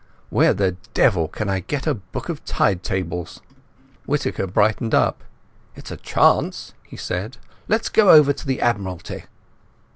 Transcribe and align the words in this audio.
Where 0.31 0.55
the 0.55 0.77
devil 0.95 1.27
can 1.27 1.47
I 1.47 1.59
get 1.59 1.85
a 1.85 1.93
book 1.93 2.27
of 2.27 2.43
Tide 2.43 2.81
Tables?" 2.81 3.39
Whittaker 4.07 4.47
brightened 4.47 4.95
up. 4.95 5.23
"It's 5.75 5.91
a 5.91 5.97
chance," 5.97 6.73
he 6.81 6.97
said. 6.97 7.37
"Let's 7.67 7.87
go 7.89 8.09
over 8.09 8.33
to 8.33 8.47
the 8.47 8.61
Admiralty." 8.61 9.25